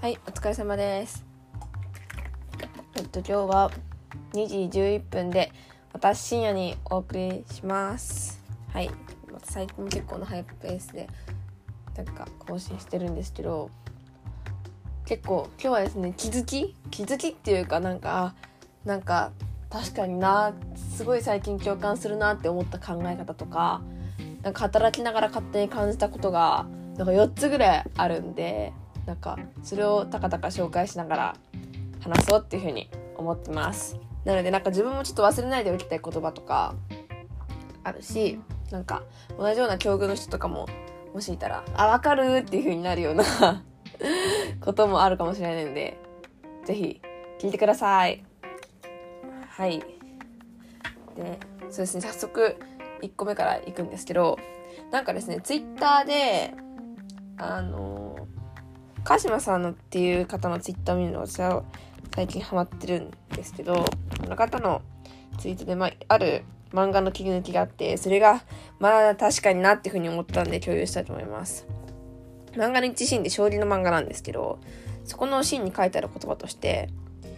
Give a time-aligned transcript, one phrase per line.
[0.00, 1.26] はい、お疲れ様です。
[2.96, 3.70] えっと、今日は
[4.32, 5.52] 2時11分で、
[5.92, 8.42] 私深夜にお送りします。
[8.72, 8.90] はい、
[9.42, 11.06] 最近結構な早くペースで、
[11.98, 13.68] なんか更新してるんですけど、
[15.04, 16.74] 結構今日はですね、気づき？
[16.90, 18.34] 気づきっていうかなんか、
[18.86, 19.32] なんか
[19.68, 20.54] 確かにな、
[20.96, 23.82] すごい最近共感するなって思った考え方とか、
[24.40, 26.64] なんか働きながら勝手に感じたことが、
[26.96, 28.72] なんか4つぐらいあるんで、
[29.06, 31.36] なんかそれをたかたか紹介しながら
[32.00, 33.98] 話そうっていうふうに思ってます。
[34.24, 36.74] なのでなんか自分もちょっと忘れないでおきたい言葉とか
[37.84, 38.38] あるし
[38.70, 39.02] なんか
[39.38, 40.68] 同じような境遇の人とかも
[41.14, 43.24] もしいたら「あ分かる!」っていうふうになるような
[44.60, 45.98] こともあるかもしれないので
[46.66, 47.00] 是非
[47.38, 48.22] 聞いてください。
[49.48, 49.80] はい。
[51.16, 51.38] で
[51.70, 52.00] そうですね。
[52.02, 52.56] 早速
[53.02, 54.38] 1個目からいくんですけど
[54.90, 56.54] なんかですねツイッターで
[57.38, 57.99] あの
[59.04, 61.64] 鹿島さんのっていう方のツイッターを見るの私は
[62.14, 64.82] 最近ハマってるんですけど、この方の
[65.38, 68.42] ツイートで、まあ、ある漫画の切り抜きがあって、それが、
[68.78, 71.66] まあ確かになっていうふうに思ったんで共有したいと思います。
[72.52, 74.58] 漫画の一シーンで勝利の漫画なんですけど、
[75.04, 76.88] そこのシーンに書いてある言葉として、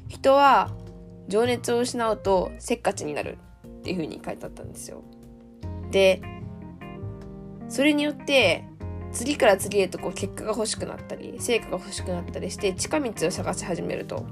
[0.09, 0.71] 人は
[1.29, 5.03] 情熱を失うとせっかちになるっていうふうに書いてあったんですよ。
[5.91, 6.21] で、
[7.69, 8.65] それによって
[9.13, 14.25] 次から次へとこう結果が欲しくなったり成果が欲しくなったりして近道を探し始めると。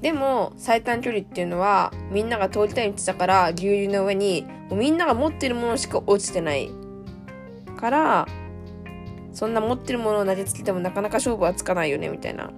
[0.00, 6.70] でも最短距離っていうのはみんなが通りたい道だから牛流の上にみんなが持ってるものしか落ちてない。
[7.76, 8.26] から
[9.32, 12.50] そんな持ってるものを投げつけてもなかなか勝負はつかないよねみたいな。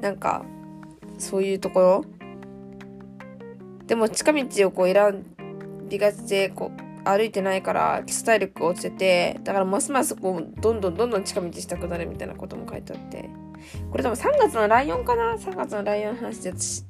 [0.00, 0.44] なんか
[1.18, 2.04] そういうところ。
[3.86, 5.24] でも近道をこう選ん
[5.92, 13.28] びがちでこう歩いてないから基礎体力落ちててだからますますこうどんどんどんどん近道したくなるみたいなことも書いてあって。
[13.92, 16.84] これ多分3月のライオンかな？3月のライオンの話で私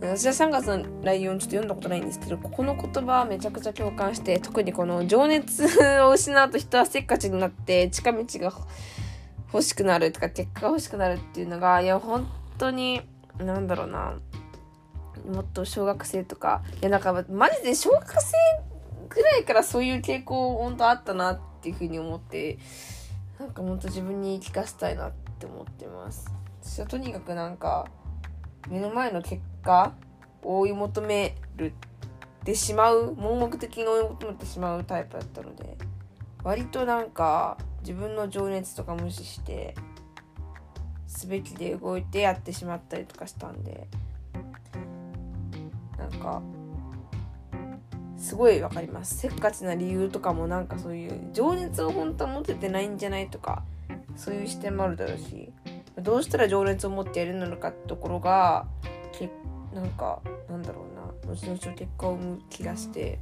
[0.00, 5.64] 私は3月のライオンちょっと読んだことないんですけどここの言葉めちゃくちゃ共感して特にこの情熱
[6.02, 8.52] を失うと人はせっかちになって近道が
[9.52, 12.28] 欲しくなるとか結果が欲しくなるっていうのがいや本
[12.58, 13.00] 当に
[13.38, 14.14] なんだろうな。
[15.26, 18.32] もっと小学生とかいやなんかマジで小学生
[19.08, 22.58] ぐらいからそういう傾向本当あったなっていうふうに思って
[23.38, 26.32] なんか本当自分に聞かせたいなって思ってます。
[26.62, 27.86] 私はとにかくなんか
[28.68, 29.92] 目の前の結果
[30.42, 35.76] を追い求めるってしまう盲目的に追い求めてしまうタイプだったので
[36.42, 39.74] 割となんか自分の情熱とか無視して
[41.06, 43.88] すべきで動いてやってしまったりとかしたんで
[46.08, 46.42] なんか
[48.16, 49.18] すごいわかります。
[49.18, 53.64] せっかちな理由とかもなんかそういう情熱を本当は持ててないんじゃないとか
[54.16, 55.52] そういう視点もあるだろうし
[55.98, 58.66] どうしたら情熱を持ってやるのかってところが
[59.12, 59.30] け
[59.74, 63.18] なんかなんだろうな後々結果を生む気がして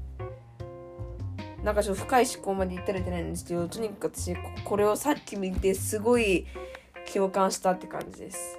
[1.64, 3.44] なんかちょっと深い思考まで言ったらいけないんです。
[3.44, 6.46] けどとにかく私これをさっき見てすごい
[7.12, 8.58] 共感したって感じです。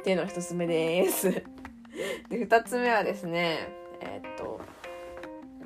[0.00, 1.42] っていうのが一つ目です。
[2.28, 3.68] で2つ目はですね
[4.00, 4.60] えー、っと、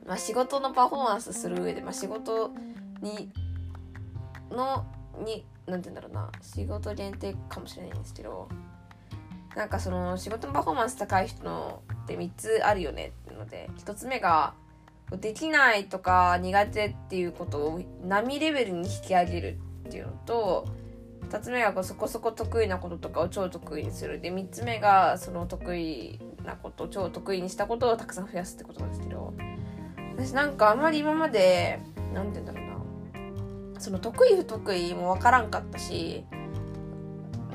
[0.07, 2.53] まあ、仕事のパフォーマンスする上で、まあ、仕事
[3.01, 3.31] に
[4.51, 4.87] の
[5.25, 8.49] に何て言うんだろうな仕事限定かもしれないんですけど
[9.57, 14.55] なんかその仕事のパフォーマンス高い人のって3つあるよねっていうので1つ目が
[15.21, 19.59] できないとか苦手っていうことを波レベルに引き上げる
[19.89, 20.69] っていうのと
[21.29, 24.21] 2つ目がそこそこ得意なこととかを超得意にする。
[24.21, 29.33] で3つ目がその得意なこと超得意にしたことをたくさん増やすってことなんですけど。
[30.17, 31.81] 私なんかあんまり今まで
[32.13, 33.81] 何て言うんだろうな。
[33.81, 36.27] その得意不得意も分からんかったし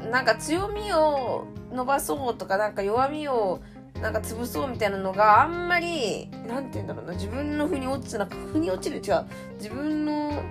[0.10, 3.62] なんか強みを伸ばそうとかなんか弱みを
[4.02, 7.14] なんか潰そうみたいなのがあんまり何て言うんだろうな。
[7.14, 8.98] 自分の腑に落ちてなんか腑に落ちる。
[8.98, 9.26] 違う。
[9.58, 10.42] 自分の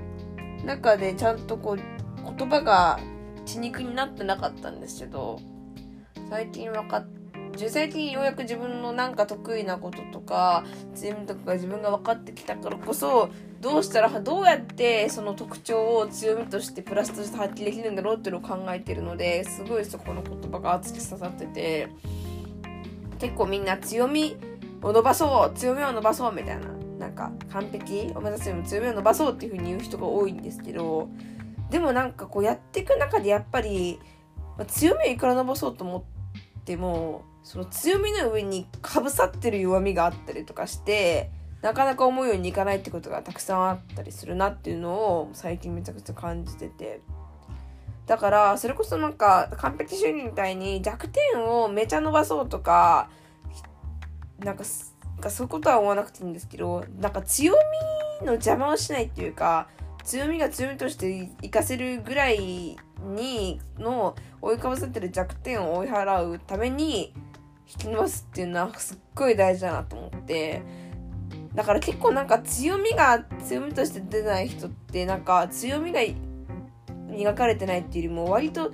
[0.64, 1.93] 中でちゃんとこう
[2.24, 2.98] 言葉が
[3.46, 5.40] 血肉になってなかったんですけど
[6.30, 7.24] 最近分かって
[7.68, 13.30] 最近ようやく自分のなんか得意なこととか強みとかが自分が分かってきたからこそ
[13.60, 21.88] どうしたらどうやってその特徴を強みとしてプラスとして発揮できるんだろうっていうのを考えてるのですごいそこの言葉が熱く刺さってて
[23.20, 24.36] 結構みんな強み
[24.82, 26.66] を伸ばそう強みを伸ばそうみたいな
[26.98, 31.08] なんか完璧を目指すよりも強みを伸ばそうっていう風に言う人が多いんですけど
[31.70, 33.98] でもなんかこうやっていく中でやっぱり、
[34.56, 41.30] まあ、強みをいくら伸ばそうと思ってもその強みの上にかぶさってる弱みがあったりとかして
[41.64, 47.00] なかなか思うようにいかないってことがたくさんあったりするなっていうのを最近めちゃくちゃ感じてて。
[48.06, 53.08] だから、それこそなんか、完璧主義みたいに弱点をめちゃ伸ばそうとか、
[54.40, 57.54] なんか、そういうことは思わなくていいんですけど、なんか強
[58.20, 59.68] みの邪魔をしないっていうか、
[60.04, 67.12] 強みが強みとして活かせるぐらいにの追いかぶせてる弱点を追い払うために
[67.66, 70.62] 引き伸ばすっていうのはすっごい大事だなと思って。
[71.54, 76.00] だから結構なんか強みが強みとして出ない人ってなんか強みが
[77.06, 78.72] 磨かれてないっていうよりも割と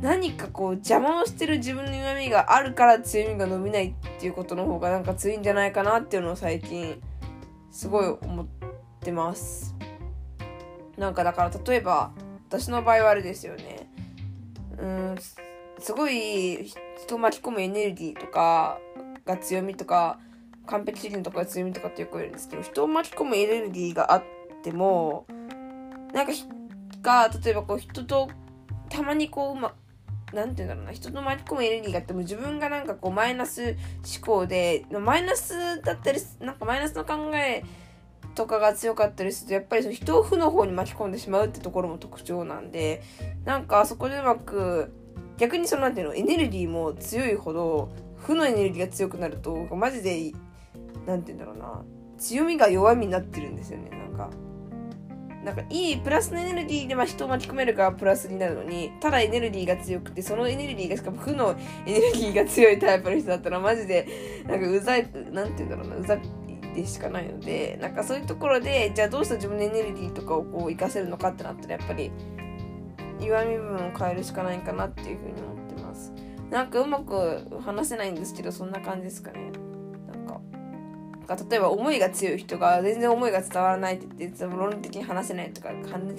[0.00, 7.00] 何かこう邪魔をしてる自分の弱みがあるから強みが伸びないっていうことの方がなんか強いんじゃないかなっていうのを最近
[7.70, 8.55] すごい思って
[9.06, 9.74] てます。
[10.98, 12.12] なんかだから例えば
[12.48, 13.88] 私の場合はあれですよね。
[14.78, 15.16] うん
[15.78, 18.78] すごい人を巻き込むエネルギーとか
[19.24, 20.18] が強みとか
[20.66, 24.24] 完璧主義とかが強みとかってよく言うんですけど人を巻き込むエネルギーがあっ
[24.62, 25.26] ても
[26.12, 26.32] なんか
[27.02, 28.28] が例えばこう人と
[28.88, 29.74] たまにこううま
[30.32, 33.76] なんて言うんだろうな人と巻き込むエネルギーがあっても自分がなんかこうマイナス
[34.18, 37.62] 思考でマイナスだったりなんかマイナスの考え
[38.36, 43.02] とかが強かったりするとやっぱりその人を負の方に巻き込んでしまうってところも特徴なんで
[43.44, 44.92] なんかそこでうまく
[45.38, 50.32] 逆にそのなんていうのエネルギーも強いほど負のエネルギーが強くなるとマジで
[51.06, 51.82] なんて言うんだろうな
[52.18, 54.30] 強みが弱みになってるんですよねなんか。
[55.44, 61.54] なんかいいプラスのエネルギーでまあ人を巻き込めるからプラスになるのにただエネルギーが強くてそのエネルギーがしかも負の
[61.86, 64.08] エネルギーが強いタイプの人だったらマジで
[64.48, 66.18] なんかうざいなんて言うんだろうなうざ
[66.76, 72.12] でしかないのでなんかそういうところでじゃあどうしたら自分のエネルギーとかをこう活かせるのかってなったらやっぱり
[73.20, 76.12] 弱み部分を変えるしかないかなっていうふうに思ってます。
[76.50, 79.50] なんかうまく話せないんですけどそんな感じですかね。
[81.26, 85.70] か例えば思いが強い人が全然思いが伝わらないって言って論理的に話せないとか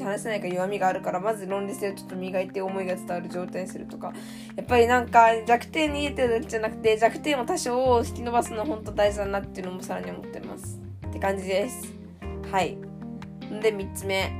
[0.04, 4.14] 話せないか弱みがあるからまず論理性をちょっと磨いて思いが伝わる状態にするとか。
[4.56, 10.80] やっぱりなんか弱点に入れてるだけじゃなくて弱点を多少引き伸ばすの本当大事だなっていうのもさらに思ってます。
[11.08, 11.94] って感じです。
[12.52, 12.78] はい。
[13.62, 14.32] で3つ目。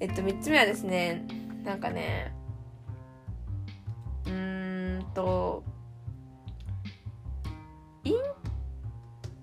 [0.00, 1.26] えっと3つ目はですね
[1.64, 2.34] なんかね
[4.26, 5.64] うーんと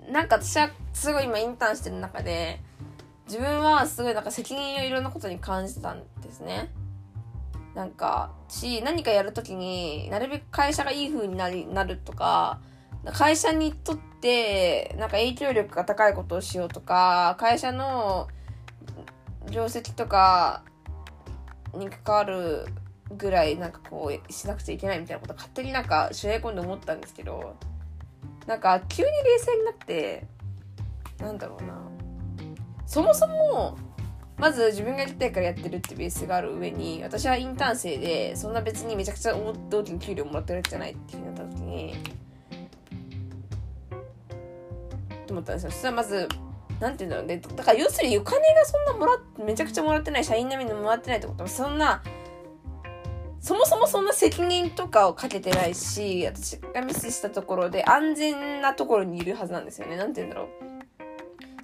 [0.10, 2.60] なんか私はすごい今インターンしてる中で
[3.26, 6.70] 自分はすごいなんか責任をいろんなことに感じたんですね。
[7.74, 12.60] なんか、し、何かやるときになるべく会社がいい風になり、なるとか、
[13.14, 18.28] 会社にとって、なんか影響力が高いことをしようとか、会社の
[19.50, 20.64] 業績とか
[21.74, 22.66] に関わる
[23.18, 27.56] ぐらいなんかこうしなくちゃいけないみたいなこと勝手になんか主演込んで思ったんですけど、
[28.48, 30.26] なんか急に冷静になって
[31.20, 31.82] なんだろうな。
[32.86, 33.78] そもそも
[34.38, 41.96] まず自分がやりたいからやってるってベースがある上に私はインターン生でそんな別にめちゃくちゃ大きな給料もらってるわけじゃないってなった時に
[45.28, 45.72] と思ったんですよ。
[45.72, 46.28] そしたらまず
[46.80, 47.38] なんて言うんだろうね。
[47.56, 51.44] だから要するにお金がそんなもらめちゃくちゃもらってない社員並みにもらってないってこと。
[51.44, 52.04] はそんな
[53.44, 59.98] そもそもそんな責任とかをかけてないし、私がミスしたところで安全なところにいるはずなんですよね。
[59.98, 60.48] なんて言うんだろう。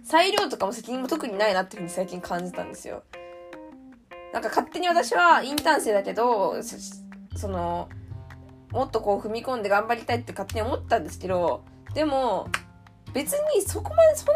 [0.04, 3.04] 裁量とかも責任も特にないなっていうふうに最近感じたんですよ。
[4.34, 6.56] なんか勝手に私はインターン生だけど、
[7.38, 7.88] その、
[8.72, 11.64] もっとこう踏み込んで頑張りたいって勝手に思ったんですけど、
[11.94, 12.50] でも、
[13.14, 14.28] 別にそこまでそん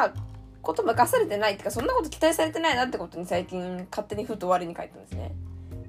[0.00, 0.14] な
[0.62, 5.32] こと任されてないっていうか、そんなこと期待されてないなってことに最近勝手にふと我に返ったんですね。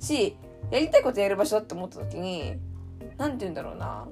[0.01, 0.35] し、
[0.71, 2.55] やりたいことやる場所だって思った時に
[3.17, 4.07] 何て言うんだろうな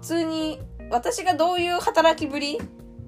[0.00, 0.60] 普通に
[0.90, 2.58] 私がどういう働きぶり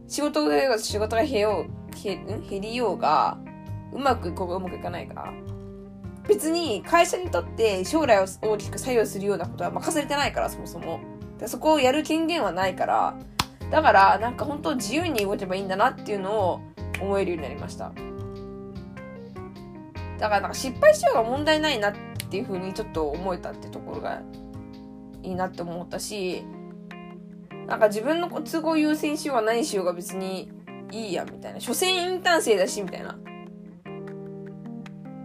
[0.06, 3.38] 仕事が仕事が減よう減りようが
[3.92, 5.32] うまくいこうがうまくいかないか
[6.28, 11.00] 別に会社にとって将来を大きく左右するようなことは任されてないからそもそも
[11.46, 13.16] そこをやる権限はないから
[13.70, 16.60] だからなんか本当自由に動けばいいんだなっていうのを
[17.00, 17.92] 思えるようになりました。
[20.18, 21.92] だからなんか失敗しようが問題ないなっ
[22.30, 24.22] ていうふうにちょっと思えたってところが
[25.22, 26.44] いいなって思ったし
[27.66, 30.50] なんか自分の都合優先しようが何しようが別に
[30.92, 31.60] いいやみたいな。
[31.60, 33.18] 所詮インターン生だしみたいな。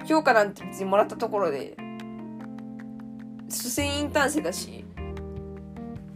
[0.06, 1.78] 評価なんて別にもらったところで
[3.48, 4.84] 所詮インターン生だし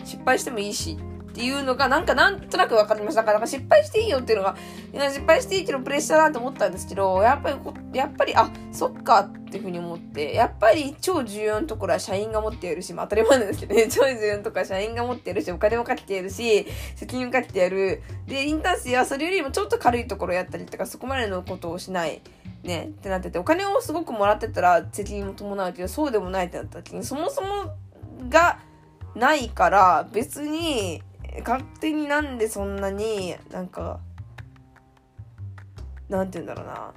[0.03, 0.97] 失敗してもいいし。
[1.33, 3.23] っていうのがなんかなんとなく分かりました。
[3.23, 4.55] だから失敗していいよっていうのが
[4.93, 7.57] 失敗していいけどプレッシャーだと思ったんですけどやっぱり
[7.91, 13.87] やっぱりあそっかっていうふうに思ってやっぱり超重要なところは社員が持っているし、まあ、当たり前なんですけどね。
[13.89, 18.03] 超重要なところは社員が持っているしお金もかけているし責任もかけてやる。
[18.27, 22.21] でインターン生はそれよりもちょっと軽いところをやったりとかそこまでのことをしない
[22.61, 27.75] ねってなっててお金をすごくもらってたら責任も伴うけどそうでもないってなった時にそもそも
[28.29, 28.59] が
[29.15, 31.01] ないから別に
[31.39, 33.99] 勝手になんでそんなになんか
[36.09, 36.93] なんて言うんだろうな。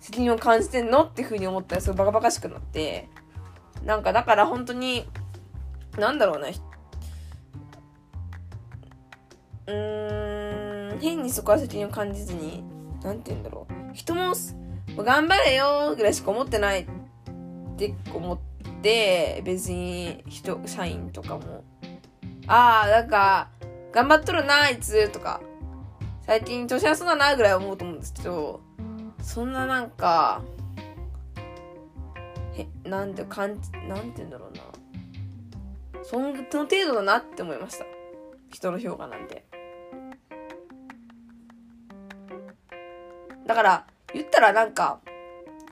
[0.00, 3.08] 責任を感じてんのっていうふうに思ったらすごいバカバカしくなって
[3.84, 5.04] なんかだから本当に
[5.98, 6.48] なんだろうな。
[9.66, 12.62] うーん変にそこは責任を感じずに
[13.02, 13.94] なんて言うんだろう。
[13.94, 14.32] 人も
[14.96, 16.86] 頑張れよぐらいしか思ってないっ
[17.76, 18.38] て思っ
[18.82, 21.64] て別に人社員とかも
[22.48, 23.48] ああ、なんか、
[23.92, 25.40] 頑張っとるな、あいつ、とか、
[26.22, 28.60] 最近調子悪そうだな、ぐらい思うと思うんですけど、
[29.20, 30.42] そんななんか、
[32.54, 34.62] へ、なんて、かん、なんて言うんだろうな。
[36.04, 37.84] その程度だなって思いました。
[38.50, 39.44] 人の評価なんて。
[43.44, 45.00] だから、言ったらなんか、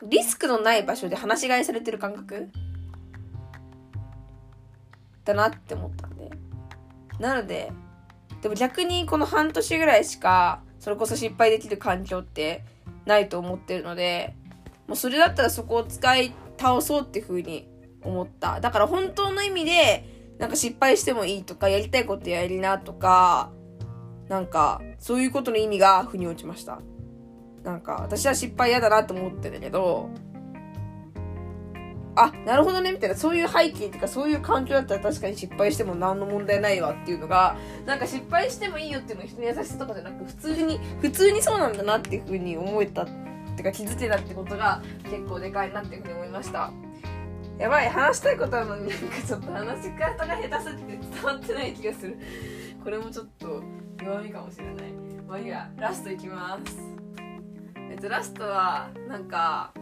[0.02, 2.50] リスクのない場所で話し飼いされてる感覚？
[5.24, 6.30] だなって思ったんで。
[7.18, 7.72] なので、
[8.42, 12.64] でも逆にこの半年ぐらいしか、それこそ失敗できる環境って
[13.06, 14.34] ないと思ってるので、
[14.86, 17.68] もうそれだったらそこを使い倒そうっていう風に
[18.02, 18.60] 思った。
[18.60, 20.04] だから本当の意味で、
[20.38, 23.50] なんか失敗してもいいとか、やりたいことやりなとか、
[24.28, 26.80] なんか、そういうことの意味が腑に落ちました。
[27.62, 30.10] なんか、私は失敗嫌だなと思ってたけど、
[32.16, 37.56] あ、なるほどね、みたいな、そういう背景っていうか、そういう環境だったら確かに失敗しても何の問題ないわっていうのが、
[37.86, 43.08] なんか失敗してもいいよっていうの人に優しさとかじゃなく、普通に、普通にそうなんだなっていうふうに思えた、っ
[43.56, 46.72] てか気づけたってことが結構でかいなっていうふうに思いました。
[47.58, 52.18] やばい、話したいことあるのになんかちょっと話し方が下手すぎて伝わってない気がする。
[52.82, 53.62] これもちょっと
[54.04, 54.92] 弱みかもしれない。
[55.26, 56.76] まあいいや、ラストいきます。
[57.90, 59.72] えっと、ラストは、なんか、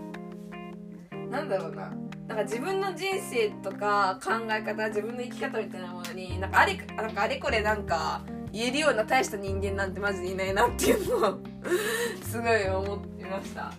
[1.31, 2.02] なんだろうな。
[2.29, 11.41] なんか自分の人生とか考え方自分の生き方みたいなものになんかあれなんかあれこれなんか言えるような大した人間なんてマジでいないなっていうのを
[12.23, 13.73] すごい思ってました。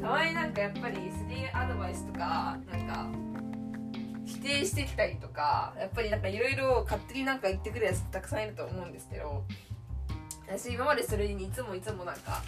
[0.00, 3.08] たまになんかやっぱり 3D アドバイスとかなんか
[4.26, 9.44] 否定してきたりとかやっぱりなんかいろいろ勝手になんか言ってくるやつたくさんいると思うんですけど
[10.46, 12.42] 私今までそれにいつもいつもなんか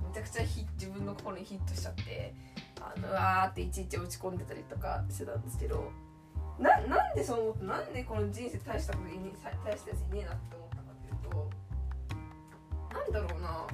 [0.00, 2.34] めちゃくちゃ自分の心にヒットしちゃって
[2.80, 5.90] あのわーっていちいち落ち込んでたりとかしてたんですけど
[6.58, 9.32] ななんでそう思ってなんでこの人生大したこといね
[9.64, 13.66] 大したやついねえなって思ったかっていうとなんだろうな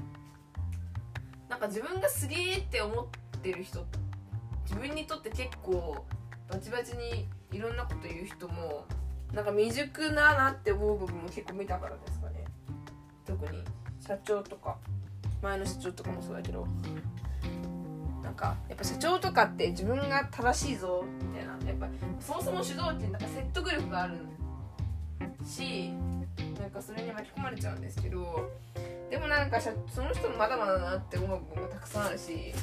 [1.48, 3.84] なんか自分がすげえって思ってる人
[4.64, 6.04] 自分にとって結構
[6.50, 8.86] バチバチにいろんなこと言う人も
[9.32, 12.44] なんか未熟だなって思う部分も結構見たからですかね
[13.26, 13.62] 特に
[14.00, 14.76] 社長とか
[15.42, 16.66] 前の社長とかもそうだけど
[18.32, 21.52] なんかやっぱ社長とかって自分が正しいぞみたいな。
[21.66, 21.86] やっぱ
[22.18, 24.14] そもそも主導権なんか説得力がある
[25.44, 25.92] し
[26.58, 28.50] なんかそれに巻き込まれちゃうんですけど
[29.10, 29.70] でもなんかそ
[30.02, 32.54] の人もまだまだだなって思う部分もたくさんあるし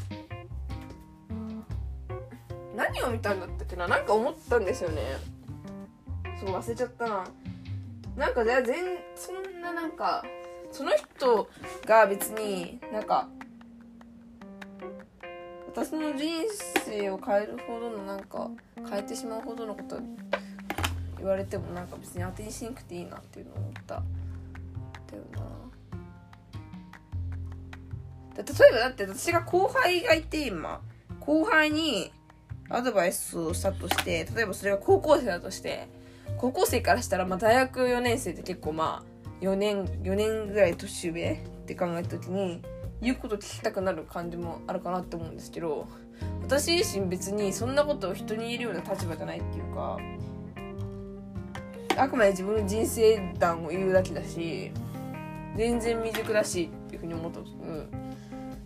[2.75, 3.88] 何を見たんだったっけな？
[3.88, 5.17] なんか思ったんですよね。
[6.39, 7.23] そう忘れちゃったな。
[8.17, 8.63] なんか全
[9.15, 10.25] そんななんか
[10.71, 11.47] その人
[11.85, 13.29] が別になんか
[15.69, 16.43] 私の人
[16.83, 18.49] 生を変えるほどのなんか
[18.89, 19.99] 変えてしまうほどのこと
[21.19, 23.95] 言われてもなんか別に当てにしなくていいなっていうのを思った。
[23.95, 24.01] だ
[25.17, 25.41] よな。
[28.35, 30.81] 例えばだって私が後輩がいて今
[31.19, 32.11] 後輩に
[32.69, 35.88] アドバイスをしたとして例えばそれが高校生だとして
[36.38, 42.63] 高校生からしたらまあ大学4年生って結構まあ4年4年ぐらい年上って考えた時に
[43.01, 45.88] 言うこと聞きたくなる感じもあるかなって思うんですけど
[46.41, 49.98] 私自身別にそんなことを人に言えるような立場じゃないっていうか
[51.98, 54.72] あくまで自分の人生談を言うだけだし
[55.56, 57.89] 全然未熟だしっていうふうに思ったうん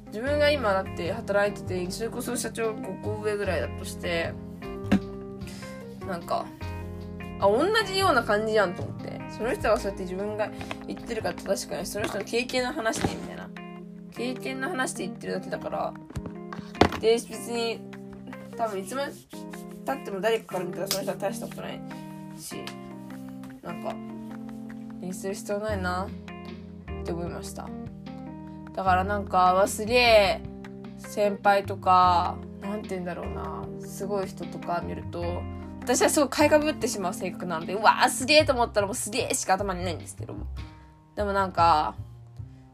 [0.08, 4.34] 自分が今だって働いててそれこそ社長5個上ぐらいだとして
[6.08, 6.46] なんか
[7.40, 9.04] あ同じような感じやんと思って。
[9.36, 10.52] その人はそうやって自分が
[10.88, 13.33] 言ってるから正しくないその人の経験の話でみたいな。
[14.15, 15.93] 経験の話で言ってるだけだから
[17.00, 17.82] で別に
[18.55, 19.13] 多分いつまで
[19.86, 21.82] たっても誰かから見たらその人は大したことない
[22.39, 22.55] し
[23.62, 23.96] なんか
[25.00, 26.08] 気にする必要ないな
[27.01, 27.67] って思いました。
[28.74, 30.41] だからなんかわすげえ
[30.98, 35.41] 先輩とか何て言うんだろうなすごい人とか見ると
[35.82, 40.36] 私はすごい買いかぶってしまう性格なのでうわーすげえと思ったらもうすげえしか頭にないんですけど
[41.15, 41.93] でもなんか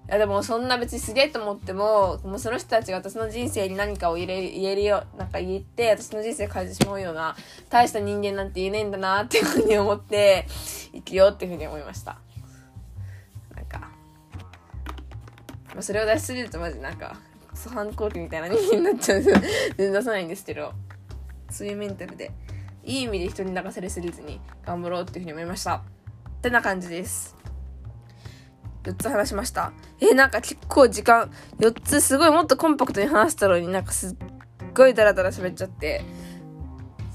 [0.10, 7.36] いやでもそんな別にすげえと思っても、もうその人たちが私の人生に何かを入れ、言えるよ、なんか言って、私の人生変えてしまうような、
[7.70, 10.48] 大した人間なんて言えないんだなっていうふうに思って、
[10.94, 12.18] 生きようっていうふうに思いました。
[13.56, 13.90] なんか、ま
[15.78, 17.16] あ、それを出しすぎるとマジなんか、
[17.52, 19.42] クソ反抗期みたいな人間になっちゃうんですよ。
[19.78, 20.74] 全然出さないんですけど、
[21.52, 22.32] そういうメンタルで、
[22.84, 25.76] いい意味で人に流されすぎずに頑張ろうっていうふうに思いました。
[25.76, 25.82] っ
[26.42, 27.39] てな感じです。
[28.84, 29.74] 4つ話しました。
[30.00, 34.16] えなんか結構時間、4つすごいもっとコンパクトに話したのになんかすっ
[34.74, 36.04] ごいダラダラ喋っちゃって、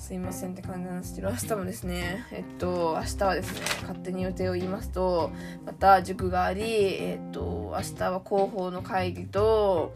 [0.04, 5.30] すいませんって感じなんですけど、明日もですね、えっと、明日はですね、勝手に予定を言いますと、
[5.64, 6.62] また塾があり、
[7.02, 9.94] えっと、明日は広報の会議と、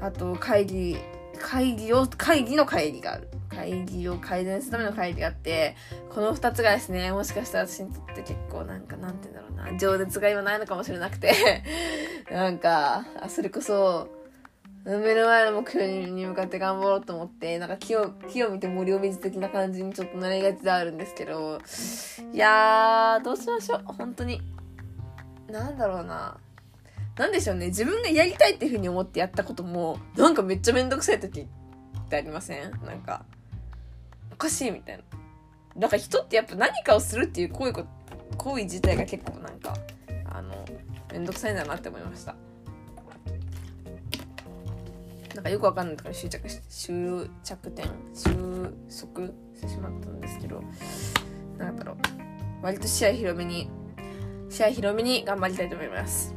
[0.00, 0.96] あと会議、
[1.42, 3.28] 会議を、会議の会議がある。
[3.50, 5.76] 会議を改善するための会議があって、
[6.08, 11.62] この2つがですね、もしかしたら私にとって結構なんか、なんて言うんだろうな、情熱が今ないのかもしれなくて
[12.32, 14.08] なんか、あ、それこそ、
[14.84, 21.60] 目の前の目標に向かって頑張ろうと思って、なんか木を、木を見て森を見ず的な感じにちょっとなりがちであるんですけど、
[22.32, 24.40] いやー、どうしましょう、本当に。
[25.48, 26.38] なんだろうな。
[27.16, 31.46] なんでしょうね、自分がやりたいっていうふうに思ってやったことも、なんかめっちゃめんどくさい時っ
[32.08, 32.70] てありません？
[32.84, 33.24] なんか。
[34.32, 35.04] おかしいみたいな。
[35.76, 37.72] なんか人ってやっぱ何かをするっていう行為
[38.36, 39.76] 行為自体が結構なんか、
[40.24, 40.64] あの、
[41.12, 42.34] めんどくさいんだなって思いました。
[45.34, 48.30] なんかよくわかんないところに執着し、終着点、収
[49.00, 50.62] 束してしまったんですけど、
[51.58, 51.96] なんだろう。
[52.62, 53.70] 割と視野広めに、
[54.50, 56.34] 視野広めに頑張りたいと思います。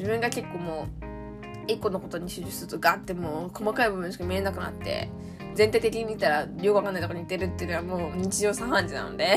[0.00, 5.10] 自分が結構もう、一個のことに集中するとガッてもう細かい部分しか見えなくなって、
[5.54, 9.36] 全体的に見たらよくわかんないとこに似てるっていうのはもう日常茶飯事なので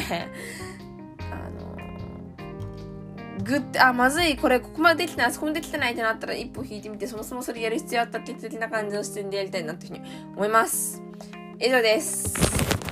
[1.32, 1.76] あの
[3.43, 11.02] グッてあまずいこれここまでできてないあそこまでできてないってなったら一歩引いてみてそもそもそれやる必要あったって的な感じの視点でやりたいなっていうふうに思います。
[11.60, 12.83] 以上です。